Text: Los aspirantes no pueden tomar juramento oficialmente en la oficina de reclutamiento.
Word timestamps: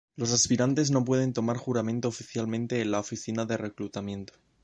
Los 0.15 0.31
aspirantes 0.31 0.89
no 0.89 1.05
pueden 1.05 1.31
tomar 1.31 1.57
juramento 1.57 2.07
oficialmente 2.07 2.81
en 2.81 2.89
la 2.89 2.97
oficina 3.01 3.45
de 3.45 3.57
reclutamiento. 3.57 4.33